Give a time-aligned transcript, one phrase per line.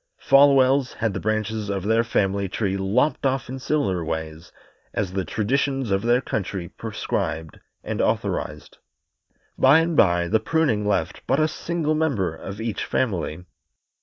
[0.19, 4.51] Folwells had the branches of their family tree lopped off in similar ways,
[4.95, 8.79] as the traditions of their country prescribed and authorized.
[9.59, 13.45] By and by the pruning left but a single member of each family.